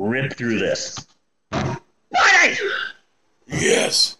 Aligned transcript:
rip 0.00 0.36
through 0.36 0.58
this. 0.58 1.06
Friday! 1.50 2.56
Yes. 3.46 4.16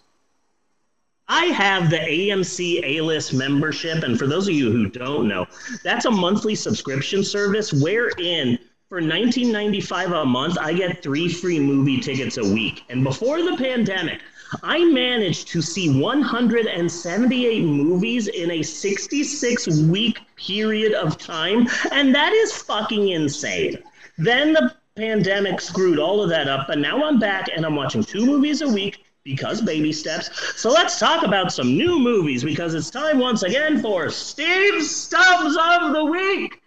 I 1.29 1.47
have 1.47 1.91
the 1.91 1.99
AMC 1.99 2.83
A 2.85 3.01
List 3.01 3.33
membership, 3.33 4.03
and 4.03 4.19
for 4.19 4.27
those 4.27 4.49
of 4.49 4.55
you 4.55 4.71
who 4.71 4.89
don't 4.89 5.29
know, 5.29 5.47
that's 5.85 6.05
a 6.05 6.11
monthly 6.11 6.55
subscription 6.55 7.23
service 7.23 7.73
wherein 7.73 8.59
for 8.89 9.01
$19.95 9.01 10.23
a 10.23 10.25
month, 10.25 10.59
I 10.59 10.73
get 10.73 11.01
three 11.01 11.29
free 11.29 11.61
movie 11.61 12.01
tickets 12.01 12.39
a 12.39 12.43
week. 12.43 12.83
And 12.89 13.05
before 13.05 13.41
the 13.41 13.57
pandemic, 13.57 14.21
I 14.65 14.85
managed 14.85 15.47
to 15.49 15.63
see 15.63 15.97
178 16.01 17.65
movies 17.65 18.27
in 18.27 18.51
a 18.51 18.63
66 18.63 19.69
week 19.83 20.19
period 20.35 20.95
of 20.95 21.19
time, 21.19 21.69
and 21.93 22.13
that 22.13 22.33
is 22.33 22.53
fucking 22.53 23.11
insane. 23.11 23.79
Then 24.19 24.55
the 24.55 24.75
pandemic 24.97 25.61
screwed 25.61 25.99
all 25.99 26.23
of 26.23 26.29
that 26.31 26.49
up, 26.49 26.67
but 26.67 26.79
now 26.79 27.05
I'm 27.05 27.19
back 27.19 27.49
and 27.55 27.65
I'm 27.65 27.75
watching 27.75 28.05
two 28.05 28.27
movies 28.27 28.61
a 28.63 28.69
week 28.69 29.05
because 29.25 29.61
baby 29.61 29.93
steps. 29.93 30.31
So 30.61 30.71
let's 30.71 30.99
talk 30.99 31.25
about 31.25 31.53
some 31.53 31.77
new 31.77 31.99
movies 31.99 32.43
because 32.43 32.75
it's 32.75 32.91
time 32.91 33.19
once 33.19 33.43
again 33.43 33.81
for 33.81 34.11
Steve 34.11 34.83
Stubs 34.83 35.57
of 35.57 35.93
the 35.93 36.05
Week. 36.05 36.63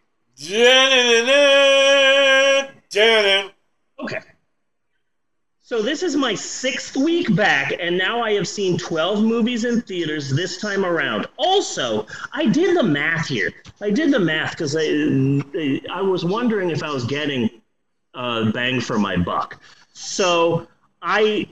Okay. 3.99 4.19
So 5.61 5.81
this 5.81 6.03
is 6.03 6.15
my 6.15 6.35
sixth 6.35 6.97
week 6.97 7.33
back, 7.35 7.73
and 7.79 7.97
now 7.97 8.21
I 8.21 8.33
have 8.33 8.47
seen 8.47 8.77
12 8.77 9.23
movies 9.23 9.63
in 9.63 9.81
theaters 9.81 10.29
this 10.29 10.57
time 10.57 10.85
around. 10.85 11.25
Also, 11.37 12.05
I 12.33 12.45
did 12.47 12.77
the 12.77 12.83
math 12.83 13.27
here. 13.27 13.51
I 13.81 13.89
did 13.89 14.11
the 14.11 14.19
math 14.19 14.51
because 14.51 14.75
I, 14.77 14.83
I 15.91 16.01
was 16.01 16.25
wondering 16.25 16.69
if 16.69 16.83
I 16.83 16.89
was 16.91 17.05
getting 17.05 17.49
uh, 18.13 18.51
bang 18.51 18.79
for 18.81 18.97
my 18.97 19.17
buck. 19.17 19.59
So 19.93 20.67
I 21.01 21.47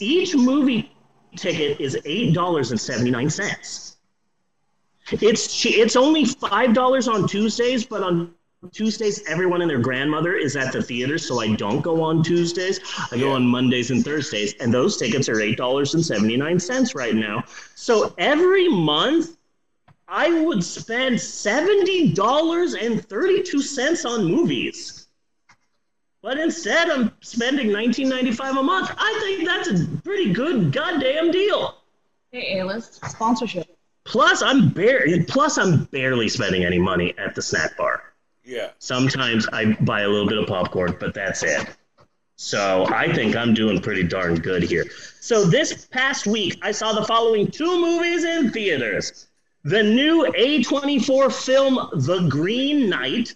each 0.00 0.34
movie 0.34 0.92
ticket 1.36 1.80
is 1.80 1.98
eight 2.04 2.34
dollars 2.34 2.70
and 2.70 2.80
seventy 2.80 3.10
nine 3.10 3.30
cents. 3.30 3.96
It's 5.10 5.64
it's 5.64 5.96
only 5.96 6.24
five 6.24 6.74
dollars 6.74 7.08
on 7.08 7.26
Tuesdays, 7.28 7.84
but 7.84 8.02
on 8.02 8.34
Tuesdays 8.72 9.24
everyone 9.28 9.62
and 9.62 9.70
their 9.70 9.78
grandmother 9.78 10.34
is 10.34 10.56
at 10.56 10.72
the 10.72 10.82
theater, 10.82 11.16
so 11.18 11.40
I 11.40 11.54
don't 11.54 11.80
go 11.80 12.02
on 12.02 12.22
Tuesdays. 12.22 12.80
I 13.12 13.18
go 13.18 13.32
on 13.32 13.46
Mondays 13.46 13.90
and 13.90 14.04
Thursdays, 14.04 14.54
and 14.60 14.74
those 14.74 14.96
tickets 14.96 15.28
are 15.28 15.40
eight 15.40 15.56
dollars 15.56 15.94
and 15.94 16.04
seventy 16.04 16.36
nine 16.36 16.58
cents 16.58 16.94
right 16.94 17.14
now. 17.14 17.44
So 17.74 18.14
every 18.18 18.68
month. 18.68 19.36
I 20.10 20.40
would 20.40 20.64
spend 20.64 21.20
seventy 21.20 22.12
dollars 22.14 22.72
and 22.72 23.06
thirty 23.06 23.42
two 23.42 23.60
cents 23.60 24.06
on 24.06 24.24
movies. 24.24 25.07
But 26.28 26.38
instead, 26.38 26.90
I'm 26.90 27.10
spending 27.22 27.68
19.95 27.68 28.60
a 28.60 28.62
month. 28.62 28.90
I 28.98 29.18
think 29.22 29.48
that's 29.48 29.70
a 29.70 29.86
pretty 30.04 30.30
good 30.30 30.72
goddamn 30.72 31.30
deal. 31.30 31.76
Hey, 32.32 32.58
A-list 32.58 33.02
sponsorship. 33.08 33.66
Plus, 34.04 34.42
I'm 34.42 34.68
barely 34.68 35.22
plus 35.24 35.56
I'm 35.56 35.84
barely 35.84 36.28
spending 36.28 36.66
any 36.66 36.78
money 36.78 37.14
at 37.16 37.34
the 37.34 37.40
snack 37.40 37.78
bar. 37.78 38.12
Yeah. 38.44 38.72
Sometimes 38.78 39.48
I 39.54 39.72
buy 39.80 40.02
a 40.02 40.08
little 40.08 40.28
bit 40.28 40.36
of 40.36 40.46
popcorn, 40.46 40.98
but 41.00 41.14
that's 41.14 41.42
it. 41.42 41.66
So 42.36 42.84
I 42.90 43.10
think 43.10 43.34
I'm 43.34 43.54
doing 43.54 43.80
pretty 43.80 44.02
darn 44.02 44.34
good 44.34 44.62
here. 44.62 44.84
So 45.20 45.44
this 45.44 45.86
past 45.86 46.26
week, 46.26 46.58
I 46.60 46.72
saw 46.72 46.92
the 46.92 47.06
following 47.06 47.50
two 47.50 47.80
movies 47.80 48.24
in 48.24 48.50
theaters: 48.50 49.28
the 49.64 49.82
new 49.82 50.30
A24 50.36 51.32
film 51.32 51.88
The 52.04 52.28
Green 52.28 52.90
Knight 52.90 53.34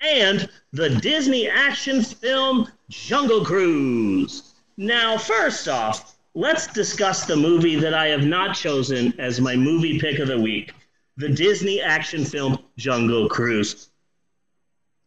and 0.00 0.48
the 0.72 0.90
Disney 0.90 1.48
action 1.48 2.02
film 2.02 2.70
Jungle 2.88 3.44
Cruise. 3.44 4.54
Now, 4.76 5.18
first 5.18 5.68
off, 5.68 6.16
let's 6.34 6.66
discuss 6.66 7.24
the 7.24 7.36
movie 7.36 7.76
that 7.76 7.94
I 7.94 8.08
have 8.08 8.24
not 8.24 8.54
chosen 8.54 9.12
as 9.18 9.40
my 9.40 9.56
movie 9.56 9.98
pick 9.98 10.18
of 10.18 10.28
the 10.28 10.40
week 10.40 10.72
the 11.18 11.28
Disney 11.28 11.80
action 11.82 12.24
film 12.24 12.58
Jungle 12.76 13.28
Cruise. 13.28 13.90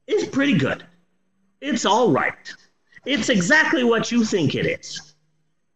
It's 0.07 0.27
pretty 0.27 0.57
good. 0.57 0.83
It's 1.61 1.85
all 1.85 2.11
right. 2.11 2.53
It's 3.05 3.29
exactly 3.29 3.85
what 3.85 4.11
you 4.11 4.25
think 4.25 4.53
it 4.53 4.65
is. 4.65 5.13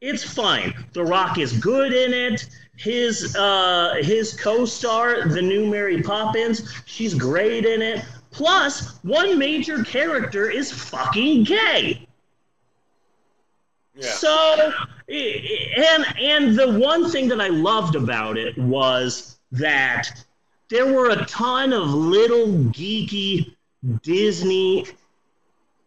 It's 0.02 0.24
fine. 0.24 0.76
The 0.92 1.04
Rock 1.04 1.38
is 1.40 1.54
good 1.54 1.94
in 1.94 2.14
it. 2.14 2.48
His 2.76 3.36
uh, 3.38 3.96
his 4.02 4.34
co-star, 4.34 5.30
the 5.30 5.42
new 5.42 5.66
Mary 5.66 6.04
Poppins, 6.04 6.70
she's 6.86 7.14
great 7.14 7.66
in 7.66 7.82
it. 7.82 8.04
Plus, 8.36 9.00
one 9.04 9.40
major 9.40 9.82
character 9.86 10.50
is 10.50 10.70
fucking 10.70 11.46
gay. 11.46 12.06
Yeah. 13.96 14.12
So, 14.12 14.74
and 15.08 16.06
and 16.20 16.60
the 16.60 16.78
one 16.78 17.10
thing 17.10 17.30
that 17.30 17.40
I 17.40 17.48
loved 17.48 17.96
about 17.96 18.38
it 18.38 18.58
was 18.58 19.40
that 19.54 20.10
there 20.70 20.92
were 20.92 21.12
a 21.12 21.26
ton 21.28 21.72
of 21.72 21.88
little 21.88 22.48
geeky 22.48 23.56
Disney 24.02 24.86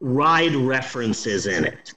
ride 0.00 0.54
references 0.56 1.47
in 1.47 1.66
it. 1.66 1.92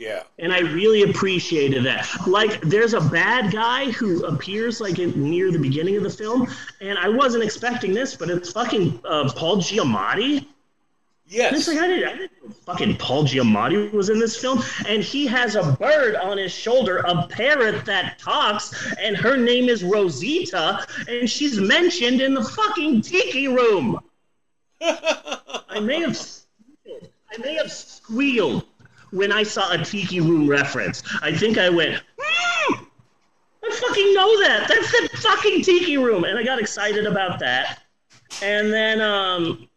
Yeah. 0.00 0.22
And 0.38 0.50
I 0.50 0.60
really 0.60 1.02
appreciated 1.02 1.84
that. 1.84 2.08
Like, 2.26 2.58
there's 2.62 2.94
a 2.94 3.02
bad 3.02 3.52
guy 3.52 3.90
who 3.90 4.24
appears 4.24 4.80
like 4.80 4.98
in, 4.98 5.12
near 5.30 5.52
the 5.52 5.58
beginning 5.58 5.98
of 5.98 6.02
the 6.02 6.08
film, 6.08 6.50
and 6.80 6.98
I 6.98 7.10
wasn't 7.10 7.44
expecting 7.44 7.92
this, 7.92 8.16
but 8.16 8.30
it's 8.30 8.50
fucking 8.50 8.98
uh, 9.04 9.30
Paul 9.36 9.58
Giamatti. 9.58 10.38
And 10.38 10.46
Yes. 11.26 11.54
it's 11.54 11.68
like 11.68 11.78
I 11.78 11.86
didn't, 11.86 12.08
I 12.08 12.16
didn't 12.16 12.32
know 12.42 12.50
fucking 12.64 12.96
Paul 12.96 13.24
Giamatti 13.24 13.92
was 13.92 14.08
in 14.08 14.18
this 14.18 14.36
film, 14.40 14.62
and 14.88 15.02
he 15.02 15.26
has 15.26 15.54
a 15.54 15.76
bird 15.78 16.16
on 16.16 16.38
his 16.38 16.50
shoulder, 16.50 17.04
a 17.06 17.26
parrot 17.26 17.84
that 17.84 18.18
talks, 18.18 18.72
and 18.98 19.14
her 19.18 19.36
name 19.36 19.68
is 19.68 19.84
Rosita, 19.84 20.84
and 21.08 21.28
she's 21.28 21.60
mentioned 21.60 22.22
in 22.22 22.32
the 22.32 22.42
fucking 22.42 23.02
tiki 23.02 23.48
room. 23.48 24.00
I 24.80 25.78
may 25.78 26.00
have, 26.00 26.18
I 26.88 27.36
may 27.38 27.54
have 27.56 27.70
squealed 27.70 28.64
when 29.10 29.32
I 29.32 29.42
saw 29.42 29.72
a 29.72 29.78
tiki 29.78 30.20
room 30.20 30.48
reference. 30.48 31.02
I 31.22 31.36
think 31.36 31.58
I 31.58 31.68
went, 31.68 32.02
hmm, 32.18 32.84
I 33.64 33.70
fucking 33.70 34.14
know 34.14 34.40
that. 34.42 34.68
That's 34.68 34.90
the 34.92 35.18
fucking 35.18 35.62
tiki 35.62 35.98
room, 35.98 36.24
and 36.24 36.38
I 36.38 36.42
got 36.42 36.58
excited 36.58 37.06
about 37.06 37.38
that. 37.40 37.82
And 38.42 38.72
then 38.72 39.00
um, 39.00 39.68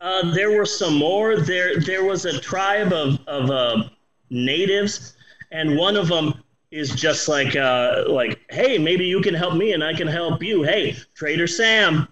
uh, 0.00 0.32
there 0.32 0.50
were 0.50 0.66
some 0.66 0.96
more. 0.96 1.36
There, 1.36 1.80
there 1.80 2.04
was 2.04 2.24
a 2.24 2.38
tribe 2.38 2.92
of 2.92 3.18
of 3.26 3.50
uh, 3.50 3.88
natives, 4.30 5.16
and 5.50 5.76
one 5.76 5.96
of 5.96 6.08
them 6.08 6.34
is 6.70 6.94
just 6.94 7.26
like, 7.26 7.56
uh, 7.56 8.04
like, 8.06 8.40
hey, 8.50 8.78
maybe 8.78 9.04
you 9.04 9.20
can 9.20 9.34
help 9.34 9.54
me, 9.54 9.72
and 9.72 9.82
I 9.82 9.92
can 9.92 10.06
help 10.06 10.42
you. 10.42 10.62
Hey, 10.62 10.96
Trader 11.14 11.48
Sam, 11.48 12.06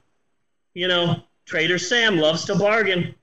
you 0.74 0.88
know, 0.88 1.22
Trader 1.44 1.78
Sam 1.78 2.16
loves 2.16 2.44
to 2.46 2.56
bargain. 2.56 3.14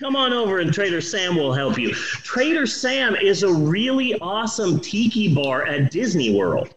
Come 0.00 0.16
on 0.16 0.32
over 0.32 0.60
and 0.60 0.72
Trader 0.72 1.02
Sam 1.02 1.36
will 1.36 1.52
help 1.52 1.78
you. 1.78 1.92
Trader 1.92 2.66
Sam 2.66 3.16
is 3.16 3.42
a 3.42 3.52
really 3.52 4.18
awesome 4.20 4.80
tiki 4.80 5.34
bar 5.34 5.66
at 5.66 5.90
Disney 5.90 6.34
World. 6.34 6.74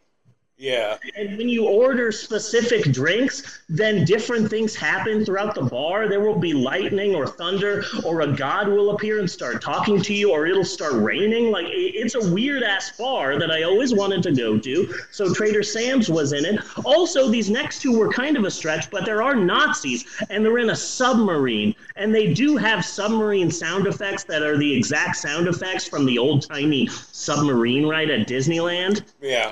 Yeah. 0.64 0.98
And 1.18 1.38
when 1.38 1.50
you 1.50 1.68
order 1.68 2.10
specific 2.14 2.94
drinks, 2.94 3.60
then 3.68 4.06
different 4.06 4.50
things 4.50 4.74
happen 4.74 5.26
throughout 5.26 5.56
the 5.56 5.64
bar. 5.64 6.08
There 6.08 6.22
will 6.22 6.40
be 6.40 6.54
lightning 6.54 7.14
or 7.16 7.28
thunder, 7.28 7.84
or 8.06 8.22
a 8.22 8.28
god 8.28 8.70
will 8.70 8.92
appear 8.92 9.20
and 9.20 9.30
start 9.30 9.62
talking 9.62 10.02
to 10.02 10.14
you, 10.14 10.32
or 10.32 10.48
it'll 10.48 10.64
start 10.64 10.94
raining. 10.94 11.52
Like 11.52 11.66
it's 11.68 12.16
a 12.16 12.32
weird 12.32 12.64
ass 12.64 12.94
bar 12.98 13.38
that 13.40 13.52
I 13.52 13.64
always 13.64 13.94
wanted 13.94 14.24
to 14.24 14.32
go 14.32 14.58
to. 14.58 14.96
So 15.12 15.34
Trader 15.34 15.64
Sam's 15.64 16.08
was 16.08 16.32
in 16.32 16.46
it. 16.46 16.62
Also, 16.86 17.28
these 17.28 17.50
next 17.50 17.82
two 17.82 18.00
were 18.00 18.10
kind 18.10 18.38
of 18.38 18.46
a 18.46 18.52
stretch, 18.52 18.90
but 18.90 19.04
there 19.04 19.22
are 19.22 19.36
Nazis, 19.36 20.06
and 20.30 20.46
they're 20.46 20.60
in 20.60 20.70
a 20.70 20.76
submarine, 20.78 21.76
and 21.98 22.16
they 22.16 22.34
do 22.34 22.56
have 22.56 22.86
submarine 22.86 23.52
sound 23.52 23.86
effects 23.86 24.24
that 24.24 24.44
are 24.44 24.58
the 24.58 24.74
exact 24.74 25.18
sound 25.18 25.50
effects 25.50 25.86
from 25.86 26.06
the 26.06 26.18
old 26.18 26.48
timey 26.48 26.88
submarine 26.88 27.86
ride 27.86 28.10
at 28.10 28.30
Disneyland. 28.30 29.04
Yeah. 29.22 29.52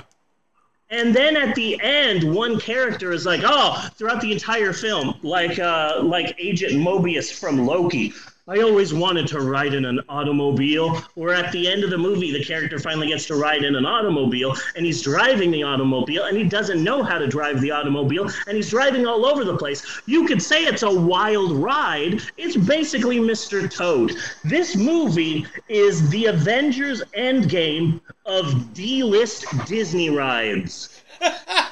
And 0.92 1.16
then 1.16 1.38
at 1.38 1.54
the 1.54 1.80
end, 1.80 2.22
one 2.22 2.60
character 2.60 3.12
is 3.12 3.24
like, 3.24 3.40
"Oh!" 3.42 3.88
Throughout 3.96 4.20
the 4.20 4.30
entire 4.30 4.74
film, 4.74 5.18
like 5.22 5.58
uh, 5.58 6.00
like 6.02 6.36
Agent 6.38 6.74
Mobius 6.74 7.32
from 7.32 7.64
Loki. 7.66 8.12
I 8.48 8.58
always 8.58 8.92
wanted 8.92 9.28
to 9.28 9.38
ride 9.38 9.72
in 9.72 9.84
an 9.84 10.00
automobile. 10.08 11.00
Or 11.14 11.32
at 11.32 11.52
the 11.52 11.68
end 11.68 11.84
of 11.84 11.90
the 11.90 11.98
movie, 11.98 12.32
the 12.32 12.44
character 12.44 12.76
finally 12.80 13.06
gets 13.06 13.24
to 13.26 13.36
ride 13.36 13.62
in 13.62 13.76
an 13.76 13.86
automobile, 13.86 14.56
and 14.74 14.84
he's 14.84 15.00
driving 15.00 15.52
the 15.52 15.62
automobile, 15.62 16.24
and 16.24 16.36
he 16.36 16.42
doesn't 16.42 16.82
know 16.82 17.04
how 17.04 17.18
to 17.18 17.28
drive 17.28 17.60
the 17.60 17.70
automobile, 17.70 18.28
and 18.48 18.56
he's 18.56 18.70
driving 18.70 19.06
all 19.06 19.24
over 19.24 19.44
the 19.44 19.56
place. 19.56 20.02
You 20.06 20.26
could 20.26 20.42
say 20.42 20.64
it's 20.64 20.82
a 20.82 20.92
wild 20.92 21.52
ride. 21.52 22.20
It's 22.36 22.56
basically 22.56 23.20
Mr. 23.20 23.72
Toad. 23.72 24.16
This 24.42 24.74
movie 24.74 25.46
is 25.68 26.10
the 26.10 26.26
Avengers 26.26 27.00
Endgame 27.16 28.00
of 28.26 28.74
D-list 28.74 29.46
Disney 29.66 30.10
rides. 30.10 31.00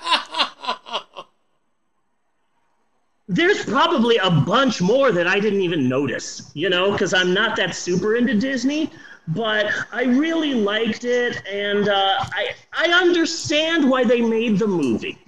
there's 3.30 3.64
probably 3.64 4.16
a 4.16 4.28
bunch 4.28 4.82
more 4.82 5.12
that 5.12 5.28
I 5.28 5.38
didn't 5.38 5.60
even 5.60 5.88
notice, 5.88 6.50
you 6.54 6.68
know, 6.68 6.90
because 6.90 7.14
I'm 7.14 7.32
not 7.32 7.54
that 7.56 7.76
super 7.76 8.16
into 8.16 8.34
Disney. 8.34 8.90
But 9.28 9.66
I 9.92 10.04
really 10.04 10.54
liked 10.54 11.04
it, 11.04 11.40
and 11.46 11.88
uh, 11.88 12.16
I 12.20 12.50
I 12.72 12.86
understand 12.86 13.88
why 13.88 14.02
they 14.02 14.20
made 14.20 14.58
the 14.58 14.66
movie 14.66 15.18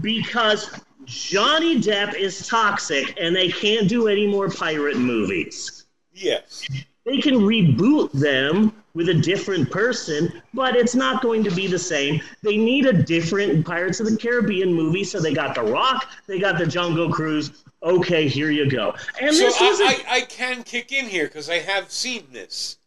because 0.00 0.80
Johnny 1.04 1.80
Depp 1.80 2.14
is 2.14 2.48
toxic, 2.48 3.16
and 3.20 3.36
they 3.36 3.50
can't 3.50 3.88
do 3.88 4.08
any 4.08 4.26
more 4.26 4.50
pirate 4.50 4.96
movies. 4.96 5.86
Yes. 6.12 6.66
They 7.04 7.18
can 7.18 7.34
reboot 7.34 8.12
them 8.12 8.74
with 8.94 9.08
a 9.08 9.14
different 9.14 9.70
person, 9.70 10.40
but 10.54 10.76
it's 10.76 10.94
not 10.94 11.20
going 11.22 11.44
to 11.44 11.50
be 11.50 11.66
the 11.66 11.78
same. 11.78 12.20
They 12.42 12.56
need 12.56 12.86
a 12.86 12.92
different 12.92 13.66
Pirates 13.66 14.00
of 14.00 14.08
the 14.10 14.16
Caribbean 14.16 14.72
movie, 14.72 15.04
so 15.04 15.20
they 15.20 15.34
got 15.34 15.54
The 15.54 15.62
Rock, 15.62 16.06
they 16.26 16.38
got 16.38 16.58
the 16.58 16.66
Jungle 16.66 17.10
Cruise. 17.12 17.64
Okay, 17.82 18.28
here 18.28 18.50
you 18.50 18.70
go. 18.70 18.94
And 19.20 19.34
So 19.34 19.42
this 19.44 19.60
was 19.60 19.80
a- 19.80 19.84
I, 19.84 19.88
I, 19.88 20.04
I 20.16 20.20
can 20.22 20.62
kick 20.62 20.92
in 20.92 21.06
here 21.06 21.26
because 21.26 21.50
I 21.50 21.58
have 21.58 21.90
seen 21.90 22.28
this. 22.32 22.78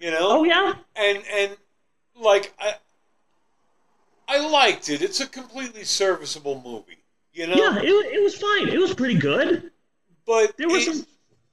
You 0.00 0.10
know? 0.10 0.18
oh 0.22 0.44
yeah, 0.44 0.74
and 0.96 1.22
and 1.32 1.56
like 2.20 2.52
I 2.58 2.74
I 4.28 4.38
liked 4.48 4.88
it. 4.90 5.00
It's 5.02 5.20
a 5.20 5.26
completely 5.26 5.84
serviceable 5.84 6.60
movie, 6.64 6.98
you 7.32 7.46
know. 7.46 7.54
yeah, 7.54 7.78
it, 7.78 7.86
it 7.86 8.22
was 8.22 8.34
fine. 8.36 8.68
It 8.68 8.78
was 8.78 8.92
pretty 8.92 9.14
good. 9.14 9.70
But 10.26 10.56
There 10.56 10.68
was 10.68 10.88
it, 10.88 10.94
some 10.96 11.06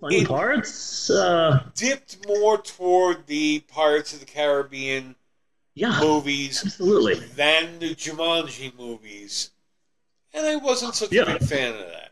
it- 0.10 0.28
parts. 0.28 1.10
Uh, 1.10 1.64
dipped 1.76 2.26
more 2.28 2.58
toward 2.62 3.28
the 3.28 3.60
Pirates 3.68 4.14
of 4.14 4.20
the 4.20 4.26
Caribbean 4.26 5.16
yeah, 5.74 6.00
movies 6.02 6.64
absolutely. 6.66 7.16
than 7.36 7.80
the 7.80 7.96
Jumanji 7.96 8.78
movies, 8.78 9.52
and 10.34 10.46
I 10.46 10.56
wasn't 10.58 10.96
such 10.96 11.12
Yeah. 11.12 11.24
a 11.24 11.26
big 11.40 11.48
fan 11.48 11.74
of 11.74 11.80
that. 11.80 12.12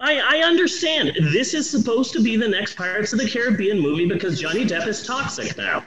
I, 0.00 0.18
I 0.18 0.42
understand. 0.42 1.12
This 1.32 1.54
is 1.54 1.70
supposed 1.70 2.12
to 2.14 2.20
be 2.20 2.36
the 2.36 2.48
next 2.48 2.74
Pirates 2.74 3.12
of 3.12 3.20
the 3.20 3.28
Caribbean 3.28 3.78
movie 3.78 4.06
because 4.06 4.40
Johnny 4.40 4.64
Depp 4.64 4.88
is 4.88 5.06
toxic 5.06 5.56
now. 5.56 5.84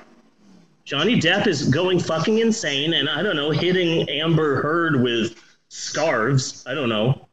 Johnny 0.85 1.19
Depp 1.19 1.47
is 1.47 1.67
going 1.67 1.99
fucking 1.99 2.39
insane 2.39 2.93
and 2.93 3.09
I 3.09 3.21
don't 3.21 3.35
know, 3.35 3.49
hitting 3.51 4.07
Amber 4.09 4.61
Heard 4.61 5.01
with 5.01 5.35
scarves. 5.67 6.63
I 6.65 6.73
don't 6.73 6.87
know. 6.87 7.24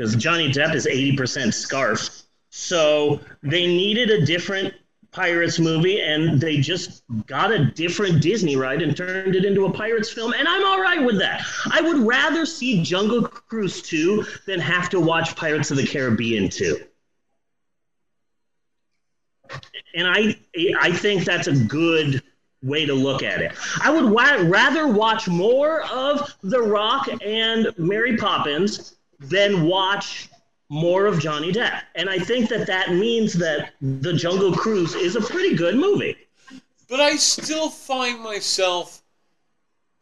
Because 0.00 0.16
Johnny 0.16 0.50
Depp 0.50 0.74
is 0.74 0.86
80% 0.86 1.52
scarf. 1.52 2.22
So 2.48 3.20
they 3.42 3.66
needed 3.66 4.08
a 4.08 4.24
different 4.24 4.72
Pirates 5.10 5.58
movie 5.58 6.00
and 6.00 6.40
they 6.40 6.56
just 6.56 7.02
got 7.26 7.52
a 7.52 7.66
different 7.66 8.22
Disney 8.22 8.56
ride 8.56 8.80
and 8.80 8.96
turned 8.96 9.36
it 9.36 9.44
into 9.44 9.66
a 9.66 9.70
Pirates 9.70 10.10
film. 10.10 10.32
And 10.32 10.48
I'm 10.48 10.64
all 10.64 10.80
right 10.80 11.04
with 11.04 11.18
that. 11.18 11.42
I 11.70 11.82
would 11.82 11.98
rather 11.98 12.46
see 12.46 12.82
Jungle 12.82 13.24
Cruise 13.24 13.82
2 13.82 14.24
than 14.46 14.58
have 14.58 14.88
to 14.88 15.00
watch 15.00 15.36
Pirates 15.36 15.70
of 15.70 15.76
the 15.76 15.86
Caribbean 15.86 16.48
2. 16.48 16.80
And 19.94 20.08
I, 20.08 20.34
I 20.80 20.92
think 20.92 21.26
that's 21.26 21.46
a 21.46 21.54
good 21.54 22.22
way 22.62 22.86
to 22.86 22.94
look 22.94 23.22
at 23.22 23.42
it. 23.42 23.52
I 23.82 23.90
would 23.90 24.10
wa- 24.10 24.44
rather 24.44 24.88
watch 24.88 25.28
more 25.28 25.82
of 25.82 26.34
The 26.40 26.62
Rock 26.62 27.10
and 27.22 27.68
Mary 27.76 28.16
Poppins 28.16 28.96
than 29.20 29.64
watch 29.64 30.28
more 30.70 31.06
of 31.06 31.20
Johnny 31.20 31.52
Depp. 31.52 31.82
And 31.94 32.08
I 32.08 32.18
think 32.18 32.48
that 32.48 32.66
that 32.66 32.90
means 32.90 33.34
that 33.34 33.72
The 33.80 34.12
Jungle 34.12 34.52
Cruise 34.52 34.94
is 34.94 35.16
a 35.16 35.20
pretty 35.20 35.54
good 35.54 35.76
movie. 35.76 36.16
But 36.88 37.00
I 37.00 37.16
still 37.16 37.68
find 37.68 38.20
myself 38.20 39.02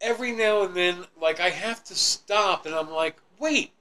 every 0.01 0.33
now 0.33 0.63
and 0.63 0.75
then 0.75 1.05
like 1.21 1.41
I 1.41 1.51
have 1.51 1.83
to 1.85 1.95
stop 1.95 2.67
and 2.67 2.75
I'm 2.75 2.91
like, 2.91 3.17
wait, 3.39 3.73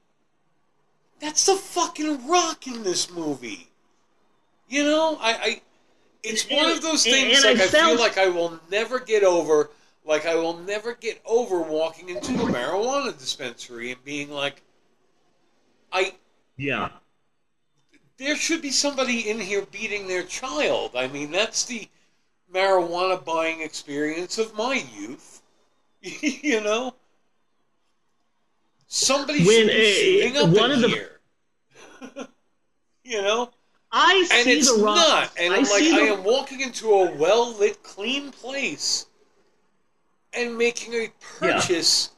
that's 1.20 1.46
the 1.46 1.56
fucking 1.56 2.28
rock 2.28 2.68
in 2.68 2.84
this 2.84 3.12
movie. 3.12 3.70
You 4.68 4.84
know, 4.84 5.18
I, 5.22 5.34
I 5.34 5.62
it's 6.24 6.50
one 6.50 6.70
of 6.70 6.82
those 6.82 7.04
things 7.04 7.44
and 7.44 7.58
like 7.58 7.62
I 7.62 7.66
I, 7.66 7.68
feel 7.68 8.00
like 8.00 8.18
I 8.18 8.28
will 8.28 8.60
never 8.70 9.00
get 9.00 9.24
over 9.24 9.70
like 10.06 10.26
I 10.26 10.36
will 10.36 10.58
never 10.58 10.94
get 10.94 11.22
over 11.26 11.62
walking 11.62 12.10
into 12.10 12.34
a 12.34 12.46
marijuana 12.46 13.18
dispensary 13.18 13.92
and 13.92 14.04
being 14.04 14.32
like 14.32 14.62
I 15.98 16.14
Yeah. 16.58 16.90
there 18.18 18.36
should 18.36 18.62
be 18.62 18.72
somebody 18.72 19.30
in 19.30 19.40
here 19.40 19.66
beating 19.66 20.08
their 20.08 20.24
child. 20.24 20.92
I 20.96 21.08
mean, 21.08 21.32
that's 21.32 21.66
the 21.66 21.88
marijuana 22.54 23.24
buying 23.24 23.62
experience 23.62 24.38
of 24.38 24.54
my 24.56 24.76
youth. 24.98 25.42
you 26.02 26.62
know? 26.62 26.94
Somebody 28.88 29.46
When, 29.46 29.68
should 29.68 30.34
be 30.34 30.38
up 30.38 30.50
one 30.50 30.72
in 30.72 30.76
of 30.78 30.82
the- 30.82 30.88
here. 30.90 31.20
you 33.04 33.22
know? 33.22 33.52
I 33.92 34.28
And 34.32 34.44
see 34.46 34.58
it's 34.58 34.76
The 34.76 34.84
Rock. 34.84 34.96
not. 34.96 35.32
And 35.40 35.54
I 35.54 35.58
I'm 35.58 35.64
like, 35.64 35.80
see 35.80 35.96
I 35.96 36.14
am 36.14 36.24
walking 36.24 36.62
into 36.62 36.92
a 36.92 37.12
well 37.16 37.54
lit, 37.54 37.82
clean 37.84 38.32
place 38.32 39.06
and 40.34 40.58
making 40.58 40.94
a 40.94 41.08
purchase 41.40 42.10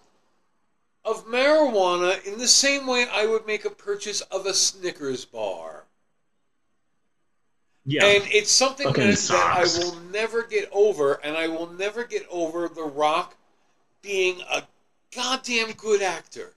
of 1.10 1.26
marijuana 1.26 2.24
in 2.26 2.38
the 2.38 2.48
same 2.48 2.86
way 2.86 3.08
I 3.12 3.26
would 3.26 3.48
make 3.48 3.66
a 3.66 3.70
purchase 3.70 4.22
of 4.22 4.46
a 4.46 4.54
Snickers 4.54 5.26
bar. 5.26 5.86
Yeah. 7.86 8.06
And 8.06 8.24
it's 8.28 8.52
something 8.52 8.86
that, 8.86 8.96
that 8.96 9.32
I 9.32 9.64
will 9.80 9.96
never 10.12 10.44
get 10.44 10.70
over, 10.72 11.14
and 11.24 11.36
I 11.36 11.48
will 11.48 11.72
never 11.74 12.04
get 12.04 12.28
over 12.30 12.70
The 12.70 12.84
Rock 12.84 13.36
being 14.04 14.42
a 14.54 14.62
goddamn 15.16 15.72
good 15.72 16.04
actor. 16.04 16.54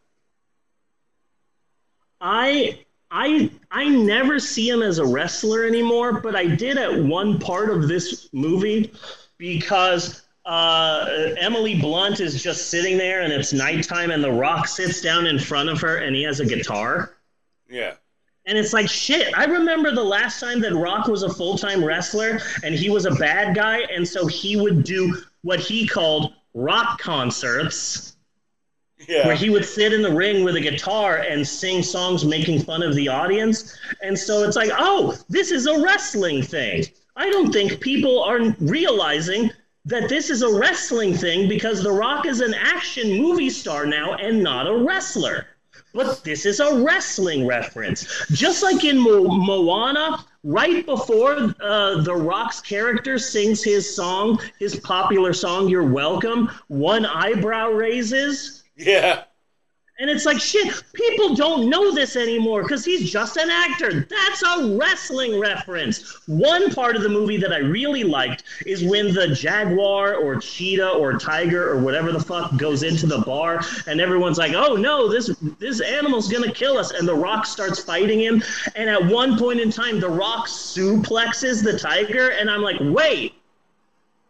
I 2.20 2.84
I 3.10 3.50
I 3.70 3.88
never 3.88 4.38
see 4.38 4.68
him 4.68 4.82
as 4.82 4.98
a 4.98 5.06
wrestler 5.06 5.64
anymore, 5.64 6.20
but 6.20 6.36
I 6.36 6.46
did 6.46 6.76
at 6.76 7.02
one 7.02 7.38
part 7.38 7.70
of 7.70 7.88
this 7.88 8.28
movie 8.32 8.92
because 9.38 10.21
uh, 10.44 11.06
Emily 11.38 11.80
Blunt 11.80 12.20
is 12.20 12.42
just 12.42 12.68
sitting 12.68 12.98
there 12.98 13.20
and 13.22 13.32
it's 13.32 13.52
nighttime 13.52 14.10
and 14.10 14.22
The 14.22 14.32
Rock 14.32 14.66
sits 14.66 15.00
down 15.00 15.26
in 15.26 15.38
front 15.38 15.68
of 15.68 15.80
her 15.80 15.98
and 15.98 16.16
he 16.16 16.22
has 16.24 16.40
a 16.40 16.46
guitar. 16.46 17.16
Yeah. 17.68 17.94
And 18.46 18.58
it's 18.58 18.72
like 18.72 18.88
shit. 18.88 19.32
I 19.38 19.44
remember 19.44 19.92
the 19.94 20.02
last 20.02 20.40
time 20.40 20.60
that 20.62 20.74
Rock 20.74 21.06
was 21.06 21.22
a 21.22 21.32
full 21.32 21.56
time 21.56 21.84
wrestler 21.84 22.40
and 22.64 22.74
he 22.74 22.90
was 22.90 23.06
a 23.06 23.12
bad 23.12 23.54
guy, 23.54 23.82
and 23.94 24.06
so 24.06 24.26
he 24.26 24.56
would 24.56 24.82
do 24.82 25.16
what 25.42 25.60
he 25.60 25.86
called 25.86 26.34
rock 26.54 27.00
concerts 27.00 28.16
Yeah. 29.08 29.26
where 29.28 29.36
he 29.36 29.48
would 29.48 29.64
sit 29.64 29.92
in 29.92 30.02
the 30.02 30.10
ring 30.12 30.42
with 30.44 30.56
a 30.56 30.60
guitar 30.60 31.18
and 31.18 31.46
sing 31.46 31.84
songs 31.84 32.24
making 32.24 32.62
fun 32.62 32.82
of 32.82 32.96
the 32.96 33.08
audience. 33.08 33.78
And 34.02 34.18
so 34.18 34.42
it's 34.42 34.56
like, 34.56 34.70
oh, 34.76 35.16
this 35.28 35.52
is 35.52 35.66
a 35.66 35.80
wrestling 35.80 36.42
thing. 36.42 36.84
I 37.14 37.30
don't 37.30 37.52
think 37.52 37.80
people 37.80 38.22
are 38.24 38.40
realizing 38.60 39.50
that 39.84 40.08
this 40.08 40.30
is 40.30 40.42
a 40.42 40.58
wrestling 40.58 41.14
thing 41.14 41.48
because 41.48 41.82
The 41.82 41.92
Rock 41.92 42.26
is 42.26 42.40
an 42.40 42.54
action 42.54 43.20
movie 43.20 43.50
star 43.50 43.84
now 43.86 44.14
and 44.14 44.42
not 44.42 44.66
a 44.66 44.76
wrestler. 44.76 45.46
But 45.94 46.24
this 46.24 46.46
is 46.46 46.60
a 46.60 46.82
wrestling 46.82 47.46
reference. 47.46 48.26
Just 48.30 48.62
like 48.62 48.84
in 48.84 48.96
Mo- 48.98 49.26
Moana, 49.26 50.24
right 50.42 50.86
before 50.86 51.54
uh, 51.60 52.00
The 52.02 52.14
Rock's 52.14 52.60
character 52.60 53.18
sings 53.18 53.62
his 53.62 53.94
song, 53.94 54.40
his 54.58 54.76
popular 54.80 55.32
song, 55.32 55.68
You're 55.68 55.82
Welcome, 55.82 56.50
one 56.68 57.04
eyebrow 57.04 57.68
raises. 57.68 58.64
Yeah. 58.76 59.24
And 59.98 60.08
it's 60.08 60.24
like, 60.24 60.40
shit, 60.40 60.82
people 60.94 61.34
don't 61.34 61.68
know 61.68 61.94
this 61.94 62.16
anymore 62.16 62.62
because 62.62 62.84
he's 62.84 63.10
just 63.10 63.36
an 63.36 63.50
actor. 63.50 64.06
That's 64.08 64.42
a 64.42 64.76
wrestling 64.76 65.38
reference. 65.38 66.18
One 66.26 66.74
part 66.74 66.96
of 66.96 67.02
the 67.02 67.08
movie 67.08 67.36
that 67.36 67.52
I 67.52 67.58
really 67.58 68.02
liked 68.02 68.44
is 68.66 68.82
when 68.82 69.12
the 69.12 69.28
jaguar 69.28 70.14
or 70.14 70.36
cheetah 70.36 70.90
or 70.90 71.18
tiger 71.18 71.70
or 71.70 71.78
whatever 71.78 72.10
the 72.10 72.20
fuck 72.20 72.56
goes 72.56 72.82
into 72.82 73.06
the 73.06 73.18
bar 73.18 73.60
and 73.86 74.00
everyone's 74.00 74.38
like, 74.38 74.54
oh 74.54 74.76
no, 74.76 75.08
this, 75.08 75.36
this 75.58 75.80
animal's 75.80 76.28
gonna 76.32 76.52
kill 76.52 76.78
us. 76.78 76.90
And 76.92 77.06
The 77.06 77.14
Rock 77.14 77.44
starts 77.44 77.78
fighting 77.78 78.18
him. 78.18 78.42
And 78.74 78.88
at 78.88 79.04
one 79.04 79.38
point 79.38 79.60
in 79.60 79.70
time, 79.70 80.00
The 80.00 80.08
Rock 80.08 80.46
suplexes 80.46 81.62
the 81.62 81.78
tiger. 81.78 82.30
And 82.30 82.50
I'm 82.50 82.62
like, 82.62 82.78
wait, 82.80 83.34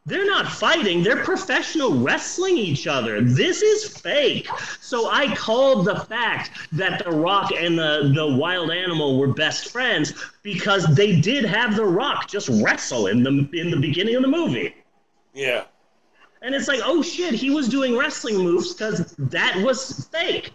they're 0.05 0.27
not 0.27 0.49
fighting. 0.49 1.03
They're 1.03 1.23
professional 1.23 1.95
wrestling 1.95 2.57
each 2.57 2.87
other. 2.87 3.21
This 3.21 3.63
is 3.63 3.87
fake. 3.99 4.49
So 4.81 5.09
I 5.11 5.35
called 5.37 5.85
the 5.85 6.01
fact 6.01 6.51
that 6.73 7.05
The 7.05 7.11
Rock 7.11 7.53
and 7.57 7.79
the, 7.79 8.13
the 8.15 8.37
wild 8.37 8.73
animal 8.73 9.19
were 9.19 9.29
best 9.29 9.71
friends 9.71 10.13
because 10.43 10.93
they 10.95 11.21
did 11.21 11.45
have 11.45 11.77
The 11.77 11.85
Rock 11.85 12.29
just 12.29 12.49
wrestle 12.49 13.07
in 13.07 13.23
the 13.23 13.49
in 13.53 13.71
the 13.71 13.79
beginning 13.79 14.17
of 14.17 14.23
the 14.23 14.29
movie. 14.29 14.75
Yeah. 15.35 15.65
And 16.43 16.53
it's 16.57 16.67
like, 16.67 16.81
oh 16.83 17.03
shit, 17.03 17.35
he 17.35 17.51
was 17.51 17.69
doing 17.69 17.97
wrestling 17.97 18.39
moves 18.39 18.75
because 18.75 19.15
that 19.17 19.57
was 19.65 20.09
fake. 20.11 20.51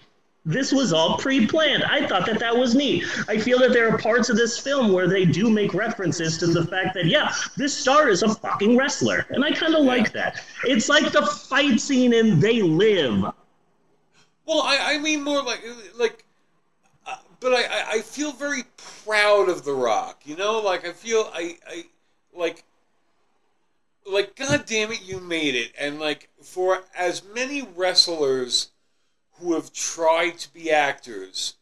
This 0.48 0.72
was 0.72 0.94
all 0.94 1.18
pre-planned. 1.18 1.84
I 1.84 2.08
thought 2.08 2.26
that 2.26 2.40
that 2.40 2.56
was 2.56 2.74
neat. 2.74 3.04
I 3.28 3.38
feel 3.38 3.60
that 3.60 3.74
there 3.74 3.94
are 3.94 3.98
parts 3.98 4.30
of 4.30 4.38
this 4.38 4.58
film 4.58 4.94
where 4.94 5.06
they 5.06 5.26
do 5.26 5.50
make 5.50 5.74
references 5.74 6.38
to 6.38 6.48
the 6.48 6.66
fact 6.66 6.94
that 6.94 7.06
yeah, 7.06 7.36
this 7.58 7.78
star 7.78 8.08
is 8.08 8.24
a 8.24 8.34
fucking 8.34 8.78
wrestler, 8.78 9.26
and 9.30 9.44
I 9.44 9.52
kind 9.52 9.76
of 9.76 9.84
like 9.84 10.14
that. 10.14 10.42
It's 10.64 10.88
like 10.88 11.12
the 11.12 11.26
fight 11.26 11.82
scene 11.82 12.14
in 12.14 12.40
They 12.40 12.62
Live. 12.62 13.24
Well, 14.46 14.62
I, 14.62 14.94
I 14.94 14.98
mean 15.00 15.22
more 15.22 15.44
like 15.44 15.62
like, 15.98 16.24
uh, 17.06 17.18
but 17.42 17.54
I, 17.54 17.64
I 17.64 17.86
I 17.96 18.02
feel 18.02 18.32
very 18.32 18.64
proud 19.04 19.50
of 19.50 19.66
The 19.66 19.74
Rock. 19.74 20.22
You 20.24 20.38
know, 20.38 20.62
like 20.62 20.88
I 20.88 20.94
feel 20.94 21.30
I 21.34 21.58
I 21.68 21.84
like 22.34 22.64
like 24.10 24.38
God 24.38 24.66
damn 24.66 24.94
it, 24.94 25.02
you 25.04 25.20
made 25.20 25.56
it. 25.56 25.74
And 25.78 26.00
like 26.00 26.30
for 26.42 26.84
as 26.98 27.22
many 27.36 27.68
wrestlers 27.76 28.70
who 29.40 29.54
have 29.54 29.72
tried 29.74 30.38
to 30.40 30.54
be 30.54 30.72
actors, 30.72 31.56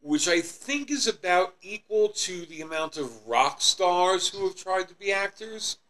which 0.00 0.28
I 0.28 0.40
think 0.40 0.90
is 0.90 1.06
about 1.06 1.54
equal 1.62 2.08
to 2.10 2.46
the 2.46 2.60
amount 2.62 2.96
of 2.96 3.26
rock 3.26 3.60
stars 3.60 4.28
who 4.28 4.46
have 4.46 4.56
tried 4.56 4.88
to 4.88 4.94
be 4.94 5.12
actors. 5.12 5.78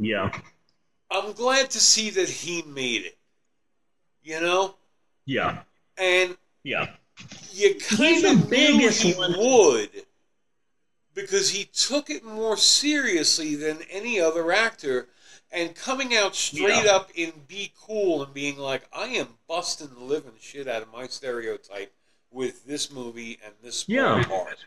Yeah. 0.00 0.30
I'm 1.10 1.32
glad 1.32 1.70
to 1.70 1.80
see 1.80 2.10
that 2.10 2.28
he 2.28 2.62
made 2.62 3.04
it. 3.04 3.18
You 4.22 4.40
know? 4.40 4.76
Yeah. 5.26 5.62
And 5.96 6.36
Yeah. 6.62 6.90
you 7.52 7.74
kind 7.80 8.22
the 8.24 8.30
of 8.30 8.36
knew 8.44 8.48
biggest 8.48 9.02
he 9.02 9.14
one. 9.14 9.34
would 9.36 9.90
because 11.14 11.50
he 11.50 11.64
took 11.64 12.10
it 12.10 12.22
more 12.24 12.56
seriously 12.56 13.56
than 13.56 13.78
any 13.90 14.20
other 14.20 14.52
actor 14.52 15.08
and 15.50 15.74
coming 15.74 16.14
out 16.14 16.34
straight 16.34 16.84
Yeah. 16.84 16.92
up 16.96 17.10
in 17.14 17.32
be 17.46 17.72
cool 17.80 18.22
and 18.22 18.34
being 18.34 18.58
like 18.58 18.88
i 18.92 19.06
am 19.06 19.28
busting 19.48 19.88
the 19.94 20.00
living 20.04 20.32
shit 20.40 20.68
out 20.68 20.82
of 20.82 20.92
my 20.92 21.06
stereotype 21.06 21.92
with 22.30 22.66
this 22.66 22.90
movie 22.92 23.38
and 23.44 23.54
this 23.62 23.84
Yeah. 23.88 24.22
part 24.24 24.58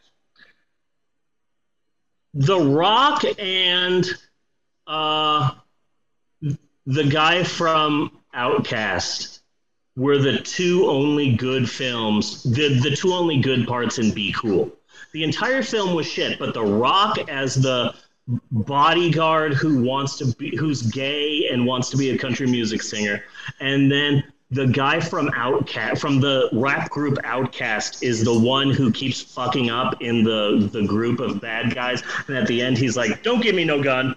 The 2.33 2.59
Rock 2.59 3.23
and 3.39 4.05
uh, 4.87 5.51
the 6.85 7.03
guy 7.03 7.43
from 7.43 8.19
OutKast 8.33 9.39
were 9.97 10.17
the 10.17 10.37
two 10.37 10.85
only 10.87 11.35
good 11.35 11.69
films, 11.69 12.43
the, 12.43 12.79
the 12.79 12.95
two 12.95 13.13
only 13.13 13.41
good 13.41 13.67
parts 13.67 13.99
in 13.99 14.13
Be 14.13 14.31
Cool. 14.31 14.71
The 15.11 15.25
entire 15.25 15.61
film 15.61 15.93
was 15.93 16.07
shit, 16.07 16.39
but 16.39 16.53
The 16.53 16.63
Rock 16.63 17.17
as 17.29 17.55
the 17.55 17.93
bodyguard 18.51 19.53
who 19.53 19.81
wants 19.83 20.17
to 20.17 20.25
be, 20.35 20.55
who's 20.55 20.81
gay 20.81 21.49
and 21.51 21.65
wants 21.65 21.89
to 21.89 21.97
be 21.97 22.11
a 22.11 22.17
country 22.17 22.47
music 22.47 22.81
singer, 22.81 23.23
and 23.59 23.91
then 23.91 24.23
the 24.51 24.67
guy 24.67 24.99
from 24.99 25.29
OutKast, 25.29 25.99
from 25.99 26.19
the 26.19 26.49
rap 26.51 26.89
group 26.89 27.15
OutKast, 27.19 28.03
is 28.03 28.23
the 28.23 28.37
one 28.37 28.69
who 28.69 28.91
keeps 28.91 29.21
fucking 29.21 29.69
up 29.69 30.01
in 30.01 30.23
the 30.23 30.69
the 30.71 30.85
group 30.85 31.19
of 31.19 31.39
bad 31.41 31.73
guys, 31.73 32.03
and 32.27 32.37
at 32.37 32.47
the 32.47 32.61
end 32.61 32.77
he's 32.77 32.97
like, 32.97 33.23
"Don't 33.23 33.41
give 33.41 33.55
me 33.55 33.63
no 33.63 33.81
gun." 33.81 34.15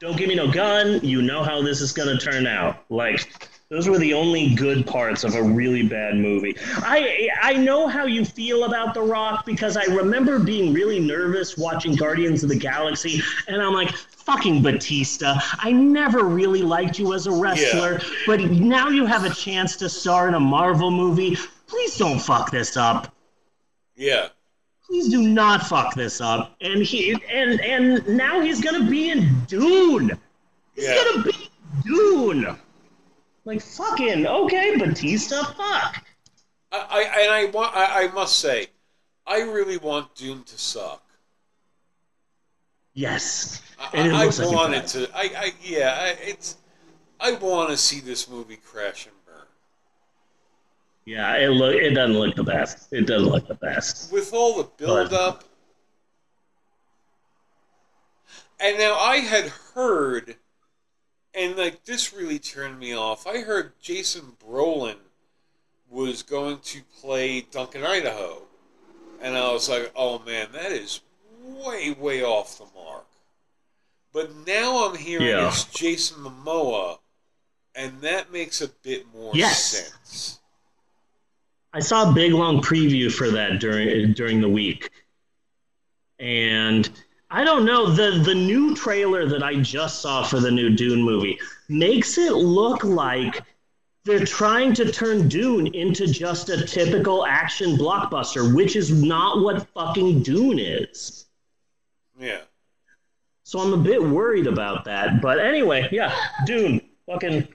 Don't 0.00 0.16
give 0.16 0.28
me 0.28 0.36
no 0.36 0.48
gun. 0.48 1.00
You 1.02 1.22
know 1.22 1.42
how 1.42 1.60
this 1.60 1.80
is 1.80 1.92
going 1.92 2.16
to 2.16 2.24
turn 2.24 2.46
out. 2.46 2.84
Like, 2.88 3.48
those 3.70 3.88
were 3.88 3.98
the 3.98 4.14
only 4.14 4.54
good 4.54 4.86
parts 4.86 5.24
of 5.24 5.34
a 5.34 5.42
really 5.42 5.82
bad 5.82 6.16
movie. 6.16 6.56
I 6.76 7.28
I 7.42 7.54
know 7.54 7.86
how 7.86 8.06
you 8.06 8.24
feel 8.24 8.64
about 8.64 8.94
The 8.94 9.02
Rock 9.02 9.44
because 9.44 9.76
I 9.76 9.84
remember 9.84 10.38
being 10.38 10.72
really 10.72 10.98
nervous 10.98 11.58
watching 11.58 11.94
Guardians 11.94 12.42
of 12.42 12.48
the 12.48 12.58
Galaxy, 12.58 13.20
and 13.46 13.60
I'm 13.60 13.74
like, 13.74 13.90
fucking 13.92 14.62
Batista. 14.62 15.36
I 15.58 15.72
never 15.72 16.24
really 16.24 16.62
liked 16.62 16.98
you 16.98 17.12
as 17.14 17.26
a 17.26 17.32
wrestler, 17.32 18.00
but 18.26 18.40
now 18.40 18.88
you 18.88 19.04
have 19.06 19.24
a 19.24 19.30
chance 19.34 19.76
to 19.76 19.88
star 19.88 20.28
in 20.28 20.34
a 20.34 20.40
Marvel 20.40 20.90
movie. 20.90 21.36
Please 21.66 21.96
don't 21.98 22.18
fuck 22.18 22.50
this 22.50 22.76
up 22.76 23.14
yeah 23.98 24.28
please 24.86 25.08
do 25.08 25.22
not 25.28 25.66
fuck 25.66 25.94
this 25.94 26.20
up. 26.20 26.54
And 26.60 26.82
he 26.82 27.12
and 27.30 27.60
and 27.60 28.06
now 28.08 28.40
he's 28.40 28.60
gonna 28.60 28.88
be 28.88 29.10
in 29.10 29.44
Dune. 29.46 30.18
He's 30.74 30.84
Yeah. 30.84 31.04
gonna 31.04 31.24
be 31.24 31.30
in 31.30 31.82
Dune. 31.84 32.56
Like 33.48 33.62
fucking 33.62 34.26
okay, 34.26 34.76
Batista. 34.76 35.42
Fuck. 35.42 36.04
I, 36.70 36.86
I 36.90 37.20
and 37.22 37.32
i 37.32 37.44
want 37.46 37.74
I, 37.74 38.04
I 38.04 38.08
must 38.12 38.38
say 38.40 38.66
i 39.26 39.40
really 39.40 39.78
want 39.78 40.14
Dune 40.14 40.44
to 40.44 40.58
suck 40.58 41.02
Yes. 42.92 43.62
I, 43.80 43.88
And 43.94 44.14
I, 44.14 44.26
like 44.26 44.38
it 44.38 44.54
want 44.54 44.74
it 44.74 44.82
does. 44.82 44.92
to 44.92 45.08
i, 45.16 45.22
I 45.22 45.52
yeah 45.62 45.96
I, 45.98 46.08
it's 46.20 46.56
i 47.20 47.32
want 47.32 47.70
to 47.70 47.76
see 47.78 48.00
this 48.00 48.28
movie 48.28 48.56
crash 48.70 49.06
and 49.06 49.14
burn 49.24 49.46
Yeah. 51.06 51.34
It 51.36 51.48
look. 51.48 51.74
It 51.74 51.94
doesn't 51.94 52.18
look 52.18 52.34
the 52.36 52.44
best. 52.44 52.92
It 52.92 53.06
doesn't 53.06 53.28
look 53.30 53.48
the 53.48 53.54
best. 53.54 54.12
with 54.12 54.34
all 54.34 54.58
the 54.58 54.68
build 54.76 55.14
up. 55.14 55.44
And 58.60 58.76
now 58.78 58.94
I 58.98 59.18
had 59.18 59.46
heard, 59.74 60.36
and 61.34 61.56
like 61.56 61.84
this 61.84 62.12
really 62.12 62.38
turned 62.38 62.78
me 62.78 62.94
off. 62.94 63.26
I 63.26 63.38
heard 63.40 63.72
Jason 63.80 64.36
Brolin 64.44 64.96
was 65.90 66.22
going 66.22 66.58
to 66.60 66.82
play 67.00 67.40
Duncan 67.42 67.84
Idaho, 67.84 68.42
and 69.20 69.36
I 69.36 69.52
was 69.52 69.68
like, 69.68 69.90
"Oh 69.96 70.18
man, 70.20 70.48
that 70.52 70.72
is 70.72 71.00
way, 71.42 71.92
way 71.92 72.22
off 72.22 72.58
the 72.58 72.66
mark." 72.74 73.06
But 74.12 74.34
now 74.46 74.86
I'm 74.88 74.96
hearing 74.96 75.28
Yeah. 75.28 75.48
it's 75.48 75.64
Jason 75.64 76.18
Momoa, 76.22 76.98
and 77.74 78.00
that 78.00 78.32
makes 78.32 78.60
a 78.60 78.68
bit 78.68 79.06
more 79.14 79.34
Yes. 79.34 79.64
sense. 79.64 80.40
I 81.72 81.80
saw 81.80 82.10
a 82.10 82.14
big 82.14 82.32
long 82.32 82.62
preview 82.62 83.12
for 83.12 83.30
that 83.30 83.60
during 83.60 84.12
during 84.14 84.40
the 84.40 84.48
week, 84.48 84.90
and 86.18 86.88
I 87.30 87.44
don't 87.44 87.64
know 87.64 87.90
the 87.90 88.22
the 88.24 88.34
new 88.34 88.74
trailer 88.74 89.26
that 89.26 89.42
I 89.42 89.56
just 89.56 90.00
saw 90.00 90.22
for 90.22 90.40
the 90.40 90.50
new 90.50 90.70
Dune 90.70 91.02
movie 91.02 91.38
makes 91.68 92.16
it 92.16 92.32
look 92.32 92.84
like 92.84 93.42
they're 94.04 94.24
trying 94.24 94.72
to 94.74 94.90
turn 94.90 95.28
Dune 95.28 95.66
into 95.74 96.06
just 96.06 96.48
a 96.48 96.64
typical 96.64 97.26
action 97.26 97.76
blockbuster, 97.76 98.54
which 98.54 98.74
is 98.74 98.90
not 98.90 99.42
what 99.42 99.68
fucking 99.74 100.22
Dune 100.22 100.58
is. 100.58 101.26
Yeah. 102.18 102.40
So 103.42 103.58
I'm 103.58 103.74
a 103.74 103.78
bit 103.78 104.02
worried 104.02 104.46
about 104.46 104.84
that. 104.86 105.20
But 105.20 105.38
anyway, 105.38 105.88
yeah, 105.92 106.14
Dune. 106.46 106.80
Fucking, 107.06 107.48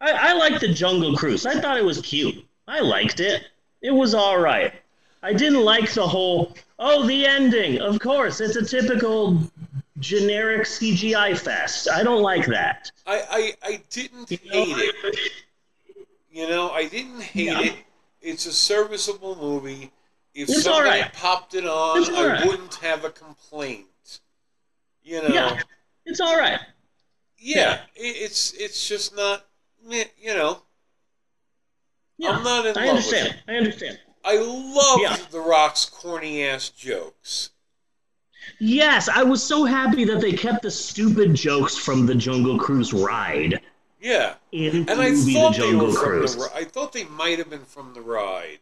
I, 0.00 0.12
I 0.12 0.32
like 0.34 0.60
the 0.60 0.68
Jungle 0.68 1.16
Cruise. 1.16 1.46
I 1.46 1.60
thought 1.60 1.78
it 1.78 1.84
was 1.84 2.00
cute. 2.00 2.44
I 2.66 2.80
liked 2.80 3.20
it. 3.20 3.44
It 3.82 3.90
was 3.90 4.14
all 4.14 4.38
right. 4.38 4.74
I 5.22 5.32
didn't 5.32 5.64
like 5.64 5.92
the 5.92 6.06
whole. 6.06 6.54
Oh, 6.78 7.06
the 7.06 7.26
ending. 7.26 7.80
Of 7.80 7.98
course, 8.00 8.40
it's 8.40 8.56
a 8.56 8.64
typical 8.64 9.40
generic 9.98 10.62
CGI 10.62 11.36
fest. 11.38 11.88
I 11.92 12.02
don't 12.04 12.22
like 12.22 12.46
that. 12.46 12.90
I, 13.06 13.22
I, 13.30 13.52
I 13.70 13.82
didn't 13.90 14.30
You 14.30 14.38
know, 14.50 14.64
hate 14.64 14.94
it. 15.04 15.18
You 16.30 16.48
know, 16.48 16.70
I 16.70 16.86
didn't 16.86 17.20
hate 17.20 17.46
Yeah. 17.46 17.60
it. 17.62 17.74
It's 18.20 18.46
a 18.46 18.52
serviceable 18.52 19.36
movie. 19.36 19.90
If 20.34 20.48
It's 20.50 20.62
somebody 20.62 20.98
alright. 20.98 21.12
popped 21.12 21.54
it 21.54 21.64
on, 21.66 22.04
I 22.14 22.16
alright. 22.22 22.46
wouldn't 22.46 22.74
have 22.76 23.04
a 23.04 23.10
complaint. 23.10 23.86
You 25.02 25.22
know, 25.22 25.34
Yeah, 25.34 25.60
it's 26.04 26.20
all 26.20 26.36
right. 26.38 26.60
yeah, 27.38 27.80
It, 27.96 28.02
it's 28.02 28.52
it's 28.52 28.86
just 28.86 29.16
not, 29.16 29.46
you 29.88 30.04
know. 30.34 30.62
Yeah, 32.18 32.30
I'm 32.30 32.44
not 32.44 32.66
in 32.66 32.76
I 32.76 32.80
love 32.86 32.96
understand. 32.96 33.28
with 33.28 33.36
it. 33.36 33.42
I 33.48 33.56
understand. 33.56 33.98
I 34.28 34.36
loved 34.36 35.02
Yeah. 35.02 35.16
The 35.30 35.40
Rock's 35.40 35.86
corny 35.86 36.44
ass 36.44 36.68
jokes. 36.68 37.48
Yes, 38.58 39.08
I 39.08 39.22
was 39.22 39.42
so 39.42 39.64
happy 39.64 40.04
that 40.04 40.20
they 40.20 40.32
kept 40.32 40.62
the 40.62 40.70
stupid 40.70 41.34
jokes 41.34 41.78
from 41.78 42.04
the 42.04 42.14
Jungle 42.14 42.58
Cruise 42.58 42.92
ride 42.92 43.60
Yeah, 44.02 44.34
and 44.52 44.90
I 44.90 45.10
movie 45.10 45.32
The 45.32 45.32
thought 45.32 45.52
they 45.52 45.58
Jungle 45.58 45.86
were 45.86 45.92
from 46.26 46.40
the. 46.40 46.50
I 46.54 46.64
thought 46.64 46.92
they 46.92 47.04
might 47.04 47.38
have 47.38 47.48
been 47.48 47.64
from 47.64 47.94
the 47.94 48.02
ride, 48.02 48.58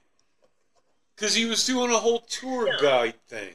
because 1.17 1.35
he 1.35 1.47
was 1.47 1.67
doing 1.67 1.91
a 1.91 1.99
whole 1.99 2.21
tour 2.21 2.69
guide 2.81 3.21
thing. 3.27 3.55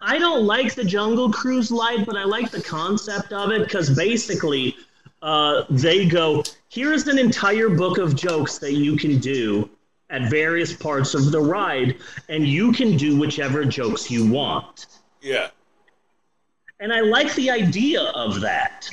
I 0.00 0.18
don't 0.18 0.46
like 0.46 0.74
the 0.74 0.84
Jungle 0.84 1.32
Cruise 1.32 1.72
light, 1.72 2.06
but 2.06 2.16
I 2.16 2.24
like 2.24 2.52
the 2.52 2.62
concept 2.62 3.32
of 3.32 3.50
it 3.50 3.64
because 3.64 3.90
basically 3.90 4.76
uh, 5.20 5.64
they 5.68 6.06
go, 6.06 6.44
here's 6.68 7.08
an 7.08 7.18
entire 7.18 7.68
book 7.68 7.98
of 7.98 8.14
jokes 8.14 8.58
that 8.58 8.74
you 8.74 8.96
can 8.96 9.18
do 9.18 9.68
at 10.10 10.30
various 10.30 10.72
parts 10.72 11.14
of 11.14 11.32
the 11.32 11.40
ride, 11.40 11.96
and 12.28 12.46
you 12.46 12.72
can 12.72 12.96
do 12.96 13.18
whichever 13.18 13.64
jokes 13.64 14.10
you 14.10 14.30
want. 14.30 14.86
Yeah. 15.20 15.48
And 16.80 16.92
I 16.92 17.00
like 17.00 17.34
the 17.34 17.50
idea 17.50 18.02
of 18.02 18.40
that. 18.40 18.88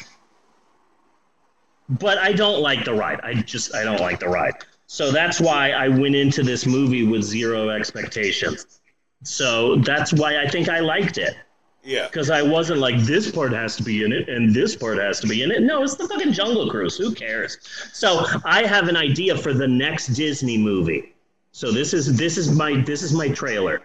But 1.89 2.17
I 2.17 2.31
don't 2.31 2.61
like 2.61 2.85
the 2.85 2.93
ride. 2.93 3.19
I 3.21 3.33
just, 3.33 3.75
I 3.75 3.83
don't 3.83 3.99
like 3.99 4.19
the 4.19 4.29
ride. 4.29 4.53
So 4.87 5.11
that's 5.11 5.41
why 5.41 5.71
I 5.71 5.87
went 5.89 6.15
into 6.15 6.43
this 6.43 6.65
movie 6.65 7.05
with 7.05 7.23
zero 7.23 7.69
expectations. 7.69 8.81
So 9.23 9.77
that's 9.77 10.13
why 10.13 10.41
I 10.41 10.47
think 10.47 10.69
I 10.69 10.79
liked 10.79 11.17
it. 11.17 11.35
Yeah. 11.83 12.07
Because 12.07 12.29
I 12.29 12.41
wasn't 12.41 12.79
like, 12.79 13.00
this 13.00 13.31
part 13.31 13.51
has 13.53 13.75
to 13.77 13.83
be 13.83 14.03
in 14.03 14.11
it 14.11 14.29
and 14.29 14.53
this 14.53 14.75
part 14.75 14.97
has 15.00 15.19
to 15.21 15.27
be 15.27 15.41
in 15.43 15.51
it. 15.51 15.61
No, 15.61 15.83
it's 15.83 15.95
the 15.95 16.07
fucking 16.07 16.33
Jungle 16.33 16.69
Cruise. 16.69 16.97
Who 16.97 17.13
cares? 17.13 17.57
So 17.91 18.25
I 18.45 18.65
have 18.65 18.88
an 18.88 18.95
idea 18.95 19.38
for 19.38 19.53
the 19.53 19.67
next 19.67 20.07
Disney 20.07 20.57
movie. 20.57 21.15
So 21.51 21.71
this 21.71 21.93
is 21.93 22.15
this 22.15 22.38
is 22.38 22.51
my 22.51 22.81
this 22.81 23.03
is 23.03 23.13
my 23.13 23.29
trailer. 23.29 23.81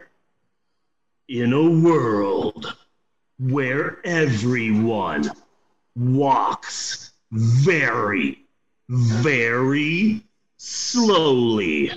In 1.29 1.53
a 1.53 1.71
world 1.71 2.77
where 3.39 3.99
everyone 4.05 5.31
walks 5.97 7.13
very 7.31 8.47
very 8.89 10.23
slowly. 10.59 11.93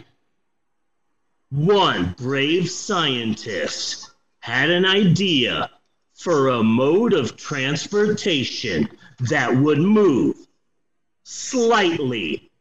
One 1.51 2.15
brave 2.17 2.69
scientist 2.69 4.11
had 4.39 4.69
an 4.69 4.85
idea 4.85 5.69
for 6.19 6.49
a 6.49 6.61
mode 6.61 7.13
of 7.13 7.37
transportation 7.37 8.89
that 9.29 9.55
would 9.55 9.77
move 9.79 10.35
slightly 11.23 12.51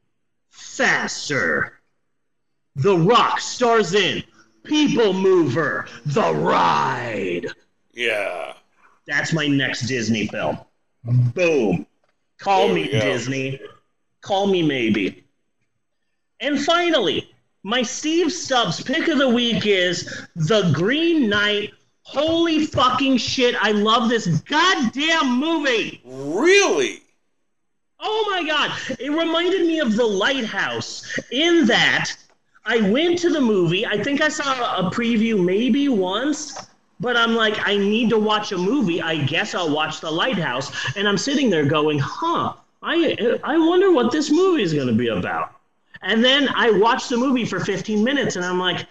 faster. 0.49 1.81
The 2.77 2.97
Rock 2.97 3.41
stars 3.41 3.95
in 3.95 4.23
People 4.63 5.13
Mover, 5.13 5.89
The 6.07 6.33
Ride. 6.33 7.47
Yeah. 7.93 8.53
That's 9.09 9.33
my 9.33 9.49
next 9.49 9.89
Disney 9.89 10.29
film. 10.29 10.59
Boom. 11.03 11.85
Call 12.39 12.67
There 12.67 12.77
me. 12.77 12.89
Disney. 12.89 13.61
Call 14.21 14.47
me 14.47 14.63
maybe. 14.63 15.25
And 16.39 16.63
finally, 16.63 17.35
my 17.65 17.83
Steve 17.83 18.33
Stubs 18.33 18.81
pick 18.81 19.09
of 19.09 19.19
the 19.19 19.29
week 19.29 19.67
is 19.67 20.27
The 20.37 20.71
Green 20.73 21.29
Knight. 21.29 21.73
Holy 22.09 22.65
fucking 22.65 23.19
shit, 23.19 23.55
I 23.61 23.73
love 23.73 24.09
this 24.09 24.27
goddamn 24.27 25.39
movie. 25.39 26.01
Really? 26.07 27.03
Oh 28.01 28.27
my 28.31 28.49
god, 28.49 28.73
it 28.99 29.11
reminded 29.11 29.67
me 29.67 29.81
of 29.81 29.95
The 29.95 30.07
Lighthouse 30.07 31.19
in 31.31 31.67
that 31.67 32.17
I 32.65 32.81
went 32.81 33.19
to 33.19 33.29
the 33.29 33.43
movie. 33.43 33.85
I 33.85 34.03
think 34.03 34.23
I 34.23 34.31
saw 34.31 34.79
a 34.79 34.91
preview 34.91 35.45
maybe 35.45 35.91
once, 35.91 36.67
but 36.99 37.15
I'm 37.15 37.35
like, 37.35 37.69
I 37.69 37.77
need 37.77 38.09
to 38.09 38.19
watch 38.19 38.53
a 38.53 38.59
movie. 38.59 39.03
I 39.03 39.19
guess 39.25 39.55
I'll 39.55 39.75
watch 39.75 40.01
The 40.01 40.11
Lighthouse. 40.11 40.97
And 40.97 41.07
I'm 41.07 41.19
sitting 41.19 41.51
there 41.51 41.67
going, 41.67 41.99
huh, 41.99 42.55
I, 42.83 43.39
I 43.45 43.59
wonder 43.59 43.93
what 43.93 44.11
this 44.13 44.31
movie 44.31 44.63
is 44.63 44.73
going 44.73 44.87
to 44.87 44.95
be 44.95 45.09
about. 45.09 45.57
And 46.01 46.25
then 46.25 46.49
I 46.57 46.71
watched 46.71 47.11
the 47.11 47.19
movie 47.19 47.45
for 47.45 47.61
15 47.61 48.03
minutes 48.03 48.37
and 48.37 48.47
I'm 48.47 48.59
like, 48.59 48.87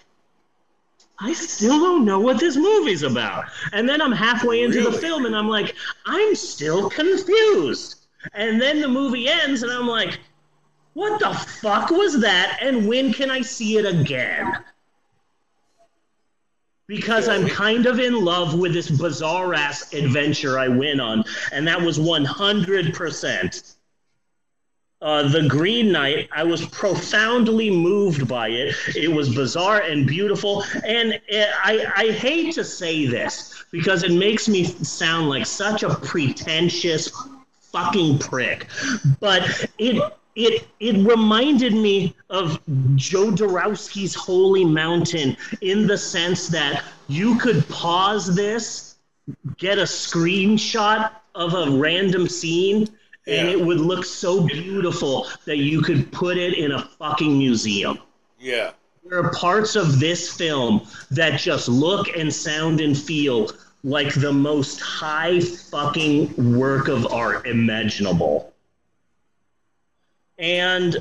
I 1.20 1.34
still 1.34 1.80
don't 1.80 2.06
know 2.06 2.20
what 2.20 2.40
this 2.40 2.56
movie's 2.56 3.04
about. 3.04 3.46
And 3.72 3.90
then 3.90 4.02
I'm 4.02 4.12
halfway 4.12 4.64
into 4.64 4.82
the 4.82 4.92
film 4.92 5.26
and 5.26 5.36
I'm 5.36 5.50
like, 5.50 5.76
I'm 6.06 6.36
still 6.36 6.90
confused. 6.90 8.06
And 8.34 8.62
then 8.62 8.82
the 8.82 8.88
movie 8.88 9.28
ends 9.28 9.64
and 9.64 9.72
I'm 9.72 9.88
like, 9.88 10.20
what 10.94 11.20
the 11.20 11.34
fuck 11.34 11.92
was 11.92 12.20
that? 12.22 12.60
And 12.62 12.88
when 12.88 13.14
can 13.14 13.30
I 13.32 13.42
see 13.42 13.78
it 13.78 13.86
again? 13.86 14.52
Because 16.88 17.28
I'm 17.28 17.48
kind 17.48 17.86
of 17.86 18.00
in 18.00 18.24
love 18.24 18.58
with 18.58 18.74
this 18.74 18.90
bizarre 18.90 19.54
ass 19.54 19.94
adventure 19.94 20.58
I 20.58 20.70
went 20.70 21.02
on, 21.02 21.24
and 21.52 21.68
that 21.68 21.82
was 21.82 22.00
100%. 22.00 23.76
Uh, 25.00 25.28
the 25.30 25.48
Green 25.48 25.92
Knight, 25.92 26.28
I 26.32 26.44
was 26.44 26.66
profoundly 26.68 27.70
moved 27.70 28.28
by 28.28 28.50
it. 28.50 28.76
It 28.96 29.10
was 29.10 29.34
bizarre 29.34 29.82
and 29.82 30.08
beautiful. 30.08 30.64
And 30.84 31.22
eh, 31.30 31.52
I, 31.64 31.86
I 31.96 32.12
hate 32.12 32.56
to 32.56 32.64
say 32.64 33.06
this 33.06 33.64
because 33.72 34.02
it 34.04 34.12
makes 34.12 34.50
me 34.50 34.64
sound 34.64 35.30
like 35.30 35.46
such 35.46 35.84
a 35.84 35.94
pretentious 35.94 37.12
fucking 37.60 38.18
prick. 38.18 38.68
But 39.20 39.68
it 39.78 40.02
it 40.36 40.68
it 40.80 40.96
reminded 41.08 41.74
me 41.74 42.16
of 42.32 42.60
Jodorowsky's 42.96 44.16
Holy 44.16 44.66
Mountain 44.66 45.38
in 45.62 45.86
the 45.86 45.98
sense 45.98 46.48
that 46.48 46.84
you 47.08 47.38
could 47.38 47.68
pause 47.70 48.36
this, 48.36 48.96
get 49.58 49.78
a 49.78 49.84
screenshot 49.84 51.12
of 51.36 51.54
a 51.54 51.72
random 51.78 52.28
scene, 52.28 52.88
and 53.28 53.48
Yeah. 53.48 53.54
it 53.54 53.60
would 53.62 53.80
look 53.82 54.06
so 54.06 54.42
beautiful 54.42 55.28
that 55.46 55.58
you 55.58 55.82
could 55.82 56.12
put 56.12 56.38
it 56.38 56.54
in 56.54 56.72
a 56.72 56.82
fucking 56.98 57.38
museum. 57.38 58.00
Yeah. 58.40 58.72
There 59.04 59.20
are 59.20 59.32
parts 59.32 59.76
of 59.76 60.00
this 60.00 60.32
film 60.34 60.88
that 61.12 61.40
just 61.40 61.68
look 61.68 62.16
and 62.16 62.34
sound 62.34 62.80
and 62.82 62.98
feel 62.98 63.52
like 63.84 64.14
the 64.14 64.34
most 64.34 64.80
high 64.80 65.40
fucking 65.40 66.58
work 66.58 66.88
of 66.88 67.12
art 67.12 67.48
imaginable. 67.48 68.54
And 70.38 70.98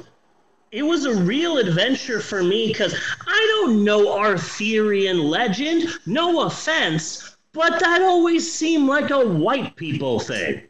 it 0.73 0.83
was 0.83 1.05
a 1.05 1.15
real 1.15 1.59
adventure 1.59 2.21
for 2.21 2.43
me 2.43 2.69
because 2.69 2.95
I 3.27 3.63
don't 3.65 3.85
know 3.85 4.19
Arthurian 4.19 5.19
legend, 5.19 5.89
no 6.07 6.43
offense, 6.43 7.37
but 7.53 7.79
that 7.81 8.03
always 8.03 8.51
seemed 8.53 8.89
like 8.89 9.11
a 9.11 9.27
white 9.27 9.77
people 9.77 10.21
thing 10.21 10.63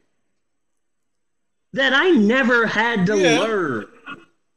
that 1.76 1.92
I 1.94 2.10
never 2.10 2.66
had 2.66 3.06
to 3.06 3.18
Yeah. 3.18 3.38
learn. 3.40 3.86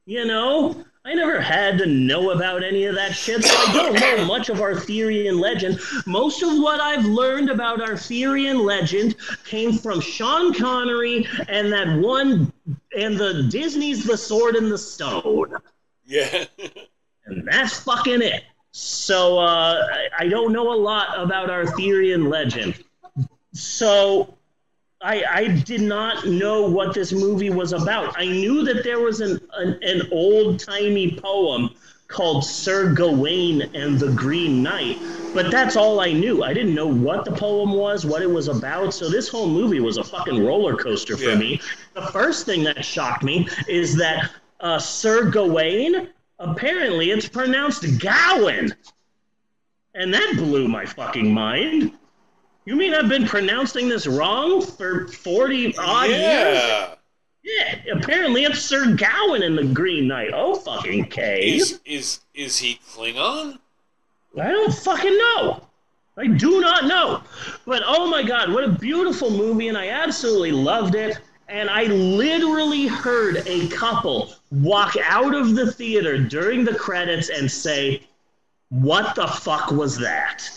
You 0.06 0.26
know? 0.26 0.84
I 1.06 1.14
never 1.14 1.40
had 1.40 1.78
to 1.80 1.86
know 1.86 2.32
about 2.32 2.64
any 2.64 2.86
of 2.86 2.94
that 2.96 3.14
shit, 3.16 3.44
so 3.44 3.56
I 3.58 3.74
don't 3.74 3.94
know 4.00 4.26
much 4.36 4.50
of 4.50 4.62
Arthurian 4.62 5.40
legend. 5.40 5.80
Most 6.06 6.44
of 6.44 6.60
what 6.60 6.80
I've 6.82 7.06
learned 7.06 7.50
about 7.50 7.82
Arthurian 7.82 8.60
legend 8.60 9.16
came 9.46 9.74
from 9.74 10.02
Sean 10.02 10.54
Connery 10.54 11.26
and 11.48 11.72
that 11.72 12.00
one, 12.00 12.52
and 12.98 13.18
the 13.18 13.44
Disney's 13.50 14.04
The 14.04 14.18
Sword 14.18 14.56
and 14.56 14.72
the 14.72 14.78
Stone. 14.78 15.54
Yeah. 16.06 16.46
And 17.26 17.48
that's 17.48 17.80
fucking 17.80 18.22
it. 18.22 18.44
So 18.72 19.40
uh, 19.40 19.88
I, 19.92 20.26
I 20.26 20.28
don't 20.28 20.52
know 20.52 20.72
a 20.74 20.76
lot 20.76 21.20
about 21.20 21.50
Arthurian 21.50 22.30
legend. 22.30 22.84
So 23.54 24.36
I, 25.02 25.24
I 25.32 25.48
did 25.48 25.82
not 25.82 26.28
know 26.28 26.64
what 26.70 26.94
this 26.94 27.14
movie 27.14 27.50
was 27.50 27.72
about. 27.72 28.20
I 28.20 28.26
knew 28.26 28.64
that 28.66 28.84
there 28.84 29.00
was 29.00 29.22
an, 29.22 29.40
an, 29.56 29.80
an 29.82 30.02
old 30.12 30.60
timey 30.60 31.18
poem 31.18 31.70
called 32.10 32.44
Sir 32.44 32.94
Gawain 32.94 33.62
and 33.74 33.98
the 33.98 34.12
Green 34.12 34.62
Knight, 34.62 34.98
but 35.34 35.52
that's 35.52 35.76
all 35.78 36.02
I 36.02 36.12
knew. 36.12 36.44
I 36.44 36.54
didn't 36.54 36.74
know 36.76 36.88
what 36.88 37.24
the 37.24 37.32
poem 37.32 37.72
was, 37.74 38.06
what 38.06 38.22
it 38.22 38.30
was 38.30 38.48
about. 38.50 38.94
So 38.94 39.10
this 39.10 39.30
whole 39.30 39.48
movie 39.48 39.80
was 39.80 39.98
a 39.98 40.04
fucking 40.04 40.44
roller 40.44 40.76
coaster 40.76 41.16
for 41.16 41.24
Yeah. 41.30 41.36
me. 41.36 41.62
The 41.94 42.02
first 42.08 42.46
thing 42.46 42.64
that 42.64 42.84
shocked 42.84 43.24
me 43.24 43.48
is 43.68 43.96
that 43.98 44.32
uh, 44.60 44.80
Sir 44.80 45.30
Gawain, 45.30 46.10
apparently 46.40 47.12
it's 47.12 47.30
pronounced 47.30 47.86
Gowan. 48.00 48.74
And 49.94 50.14
that 50.14 50.34
blew 50.36 50.68
my 50.68 50.86
fucking 50.86 51.32
mind. 51.34 51.94
You 52.70 52.76
mean 52.76 52.94
I've 52.94 53.10
been 53.10 53.26
pronouncing 53.26 53.90
this 53.90 54.06
wrong 54.06 54.62
for 54.62 55.08
40 55.08 55.76
odd 55.80 56.10
years? 56.10 56.22
yeah. 56.22 56.94
Yeah, 57.42 57.94
apparently 57.94 58.44
it's 58.44 58.60
Sir 58.60 58.94
Gawain 58.94 59.42
in 59.42 59.56
the 59.56 59.64
Green 59.64 60.08
Knight. 60.08 60.30
Oh, 60.36 60.54
fucking 60.54 61.06
K. 61.06 61.56
Is 61.56 61.80
is 61.84 62.20
is 62.36 62.60
he 62.60 62.80
Klingon? 62.88 63.58
I 64.40 64.52
don't 64.52 64.72
fucking 64.72 65.18
know. 65.18 65.66
I 66.16 66.28
do 66.28 66.62
not 66.62 66.86
know. 66.86 67.24
But 67.66 67.82
oh 67.88 68.08
my 68.08 68.22
god, 68.22 68.54
what 68.54 68.64
a 68.64 68.70
beautiful 68.70 69.32
movie, 69.32 69.70
and 69.70 69.78
I 69.78 69.88
absolutely 69.88 70.52
loved 70.52 70.94
it. 70.94 71.18
And 71.48 71.72
I 71.72 71.86
literally 71.86 72.86
heard 72.86 73.42
a 73.48 73.68
couple 73.70 74.36
walk 74.52 74.96
out 75.04 75.34
of 75.34 75.56
the 75.56 75.72
theater 75.72 76.20
during 76.20 76.64
the 76.66 76.76
credits 76.76 77.30
and 77.30 77.52
say, 77.52 78.04
What 78.70 79.16
the 79.16 79.26
fuck 79.26 79.72
was 79.72 79.98
that? 79.98 80.48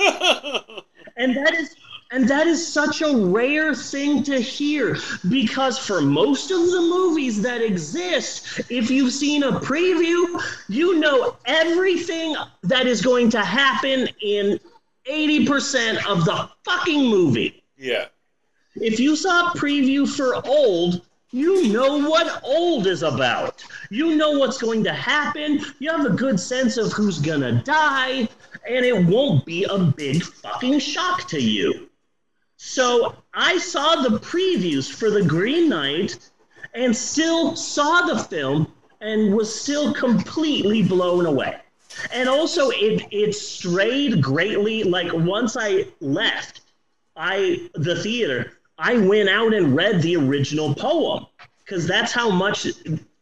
And 1.18 1.36
that 1.36 1.54
is 1.54 1.74
and 2.10 2.26
that 2.28 2.46
is 2.46 2.66
such 2.66 3.02
a 3.02 3.14
rare 3.14 3.74
thing 3.74 4.22
to 4.22 4.40
hear 4.40 4.96
because 5.28 5.78
for 5.78 6.00
most 6.00 6.50
of 6.50 6.58
the 6.70 6.80
movies 6.80 7.42
that 7.42 7.60
exist, 7.60 8.60
if 8.70 8.90
you've 8.90 9.12
seen 9.12 9.42
a 9.42 9.52
preview, 9.52 10.40
you 10.68 10.98
know 11.00 11.36
everything 11.44 12.34
that 12.62 12.86
is 12.86 13.02
going 13.02 13.28
to 13.30 13.44
happen 13.44 14.08
in 14.22 14.58
80% 15.06 16.06
of 16.06 16.24
the 16.24 16.48
fucking 16.64 17.06
movie. 17.10 17.62
yeah. 17.76 18.06
If 18.74 19.00
you 19.00 19.16
saw 19.16 19.50
a 19.50 19.58
preview 19.58 20.08
for 20.08 20.46
old, 20.46 21.02
you 21.32 21.68
know 21.72 22.08
what 22.08 22.40
old 22.44 22.86
is 22.86 23.02
about. 23.02 23.64
You 23.90 24.14
know 24.14 24.38
what's 24.38 24.56
going 24.56 24.84
to 24.84 24.92
happen. 24.92 25.60
You 25.78 25.90
have 25.90 26.06
a 26.06 26.10
good 26.10 26.38
sense 26.38 26.76
of 26.76 26.92
who's 26.92 27.18
gonna 27.18 27.60
die, 27.64 28.28
and 28.68 28.84
it 28.84 29.06
won't 29.06 29.44
be 29.46 29.64
a 29.64 29.78
big 29.78 30.22
fucking 30.22 30.78
shock 30.78 31.26
to 31.28 31.40
you. 31.40 31.88
So 32.56 33.14
I 33.32 33.58
saw 33.58 34.02
the 34.02 34.18
previews 34.18 34.90
for 34.90 35.10
The 35.10 35.22
Green 35.22 35.68
Knight 35.68 36.18
and 36.74 36.94
still 36.94 37.56
saw 37.56 38.02
the 38.02 38.18
film 38.18 38.72
and 39.00 39.34
was 39.34 39.52
still 39.52 39.94
completely 39.94 40.82
blown 40.82 41.26
away. 41.26 41.56
And 42.12 42.28
also 42.28 42.70
it 42.70 43.06
it 43.10 43.34
strayed 43.34 44.22
greatly 44.22 44.84
like 44.84 45.12
once 45.12 45.56
I 45.58 45.86
left 46.00 46.60
I 47.16 47.68
the 47.74 47.96
theater, 47.96 48.52
I 48.78 48.98
went 48.98 49.28
out 49.28 49.54
and 49.54 49.74
read 49.74 50.02
the 50.02 50.16
original 50.16 50.74
poem 50.74 51.26
because 51.64 51.86
that's 51.86 52.12
how 52.12 52.30
much 52.30 52.66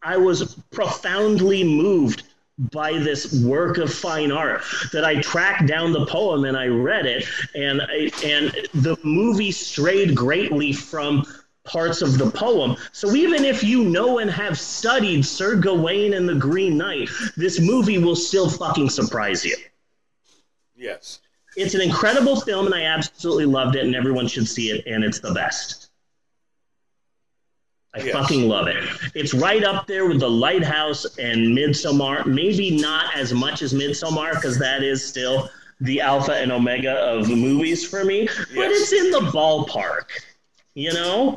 I 0.03 0.17
was 0.17 0.55
profoundly 0.71 1.63
moved 1.63 2.23
by 2.57 2.93
this 2.97 3.43
work 3.43 3.77
of 3.77 3.93
fine 3.93 4.31
art 4.31 4.63
that 4.91 5.05
I 5.05 5.21
tracked 5.21 5.67
down 5.67 5.91
the 5.91 6.05
poem 6.05 6.45
and 6.45 6.57
I 6.57 6.67
read 6.67 7.05
it 7.05 7.25
and 7.53 7.81
I, 7.81 8.09
and 8.23 8.51
the 8.73 8.97
movie 9.03 9.51
strayed 9.51 10.15
greatly 10.15 10.73
from 10.73 11.23
parts 11.63 12.01
of 12.01 12.17
the 12.17 12.31
poem. 12.31 12.75
So 12.93 13.13
even 13.13 13.45
if 13.45 13.63
you 13.63 13.83
know 13.83 14.19
and 14.19 14.31
have 14.31 14.57
studied 14.57 15.25
Sir 15.25 15.55
Gawain 15.55 16.13
and 16.13 16.27
the 16.27 16.35
Green 16.35 16.77
Knight, 16.77 17.09
this 17.35 17.59
movie 17.59 17.99
will 17.99 18.15
still 18.15 18.49
fucking 18.49 18.89
surprise 18.89 19.45
you. 19.45 19.55
Yes. 20.75 21.19
It's 21.55 21.73
an 21.73 21.81
incredible 21.81 22.39
film, 22.39 22.67
and 22.67 22.75
I 22.75 22.83
absolutely 22.83 23.45
loved 23.45 23.75
it, 23.75 23.83
and 23.83 23.95
everyone 23.95 24.27
should 24.27 24.47
see 24.47 24.69
it, 24.69 24.85
and 24.85 25.03
it's 25.03 25.19
the 25.19 25.33
best. 25.33 25.86
I 27.97 28.03
Yes. 28.03 28.13
fucking 28.13 28.47
love 28.47 28.67
it. 28.67 28.83
It's 29.15 29.33
right 29.33 29.63
up 29.63 29.87
there 29.87 30.05
with 30.05 30.19
The 30.19 30.29
Lighthouse 30.29 31.05
and 31.17 31.57
Midsommar. 31.57 32.25
Maybe 32.25 32.71
not 32.71 33.15
as 33.15 33.33
much 33.33 33.61
as 33.61 33.73
Midsommar, 33.73 34.33
because 34.35 34.57
that 34.59 34.83
is 34.83 35.03
still 35.05 35.49
the 35.81 36.01
alpha 36.01 36.33
and 36.35 36.51
omega 36.51 36.91
of 36.93 37.29
movies 37.29 37.87
for 37.87 38.03
me, 38.03 38.27
but 38.55 38.71
it's 38.71 38.91
in 38.93 39.11
the 39.11 39.19
ballpark. 39.31 40.05
You 40.73 40.93
know? 40.93 41.35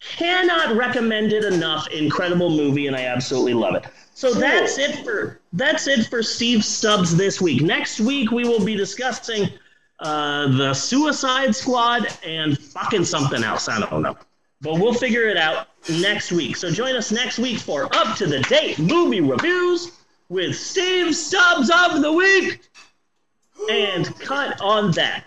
Cannot 0.00 0.76
recommend 0.76 1.32
it 1.32 1.44
enough. 1.44 1.88
Incredible 1.90 2.50
movie, 2.50 2.86
and 2.86 2.94
I 2.96 3.02
absolutely 3.04 3.54
love 3.54 3.74
it. 3.74 3.84
So 4.14 4.32
Cool. 4.32 4.40
that's 4.40 4.78
it 4.78 5.04
for 5.04 5.40
that's 5.52 5.86
it 5.88 6.06
for 6.06 6.22
Steve 6.22 6.64
Stubs 6.64 7.16
this 7.16 7.40
week. 7.40 7.62
Next 7.62 8.00
week 8.00 8.30
we 8.30 8.44
will 8.44 8.64
be 8.64 8.76
discussing 8.76 9.48
uh, 10.00 10.48
the 10.56 10.72
Suicide 10.74 11.54
Squad 11.54 12.06
and 12.24 12.56
fucking 12.58 13.04
something 13.04 13.42
else. 13.42 13.68
I 13.68 13.80
don't 13.80 14.02
know, 14.02 14.16
but 14.60 14.74
we'll 14.74 14.94
figure 14.94 15.28
it 15.28 15.36
out 15.36 15.68
next 15.88 16.32
week. 16.32 16.56
So 16.56 16.70
join 16.70 16.96
us 16.96 17.12
next 17.12 17.38
week 17.38 17.58
for 17.58 17.88
up 17.94 18.16
to 18.16 18.26
the 18.26 18.40
date 18.40 18.78
movie 18.78 19.20
reviews 19.20 19.92
with 20.28 20.56
Steve 20.56 21.14
Stubs 21.14 21.70
of 21.70 22.02
the 22.02 22.12
week 22.12 22.60
and 23.70 24.18
cut 24.20 24.60
on 24.60 24.90
that. 24.92 25.24